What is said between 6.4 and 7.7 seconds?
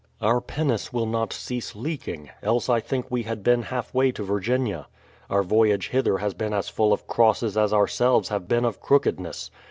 as full of crosses